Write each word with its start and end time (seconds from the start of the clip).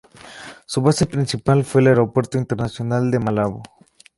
Su 0.65 0.81
base 0.81 1.05
principal 1.05 1.63
fue 1.63 1.81
el 1.81 1.87
Aeropuerto 1.89 2.39
Internacional 2.39 3.11
de 3.11 3.19
Malabo. 3.19 3.61